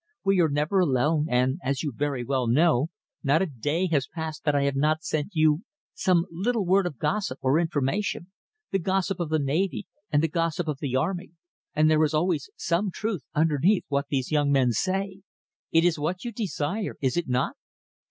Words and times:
We 0.23 0.39
are 0.39 0.49
never 0.49 0.79
alone, 0.79 1.27
and, 1.29 1.59
as 1.63 1.83
you 1.83 1.91
very 1.95 2.23
well 2.23 2.47
know, 2.47 2.87
not 3.21 3.43
a 3.43 3.45
day 3.45 3.85
has 3.91 4.07
passed 4.07 4.43
that 4.45 4.55
I 4.55 4.63
have 4.63 4.75
not 4.75 5.03
sent 5.03 5.35
you 5.35 5.61
some 5.93 6.25
little 6.31 6.65
word 6.65 6.87
of 6.87 6.97
gossip 6.97 7.37
or 7.43 7.59
information 7.59 8.31
the 8.71 8.79
gossip 8.79 9.19
of 9.19 9.29
the 9.29 9.37
navy 9.37 9.85
and 10.09 10.23
the 10.23 10.27
gossip 10.27 10.67
of 10.67 10.79
the 10.79 10.95
army 10.95 11.33
and 11.75 11.87
there 11.87 12.03
is 12.03 12.15
always 12.15 12.49
some 12.55 12.89
truth 12.89 13.21
underneath 13.35 13.85
what 13.89 14.07
these 14.07 14.31
young 14.31 14.51
men 14.51 14.71
say. 14.71 15.21
It 15.71 15.85
is 15.85 15.99
what 15.99 16.23
you 16.25 16.31
desire, 16.31 16.95
is 16.99 17.15
it 17.15 17.29
not?" 17.29 17.55